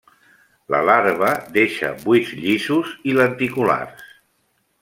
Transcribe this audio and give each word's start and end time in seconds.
La 0.75 0.79
larva 0.89 1.33
deixa 1.59 1.91
buits 2.05 2.33
llisos 2.41 2.97
i 3.13 3.17
lenticulars. 3.21 4.13